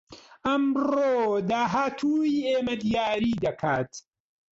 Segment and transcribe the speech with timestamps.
[0.45, 1.11] ئەمڕۆ
[1.49, 3.91] داهاتووی ئێمە دیاری دەکات